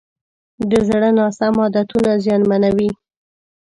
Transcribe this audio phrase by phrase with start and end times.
[0.69, 2.89] د زړه ناسم عادتونه زیانمنوي.